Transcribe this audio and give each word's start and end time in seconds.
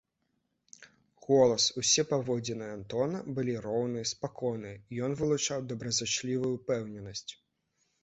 Голас, 1.25 1.67
усе 1.81 2.05
паводзіны 2.13 2.65
Антона 2.77 3.23
былі 3.37 3.53
роўныя, 3.69 4.11
спакойныя, 4.15 4.75
ён 5.11 5.17
вылучаў 5.23 5.59
добразычлівую 5.71 6.51
ўпэўненасць. 6.59 7.29